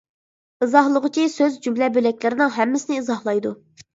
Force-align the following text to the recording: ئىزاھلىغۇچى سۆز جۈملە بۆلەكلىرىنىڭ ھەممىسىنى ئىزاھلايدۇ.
ئىزاھلىغۇچى 0.65 1.25
سۆز 1.33 1.59
جۈملە 1.67 1.91
بۆلەكلىرىنىڭ 1.97 2.53
ھەممىسىنى 2.57 2.99
ئىزاھلايدۇ. 3.03 3.55